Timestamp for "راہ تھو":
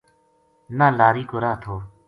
1.43-1.75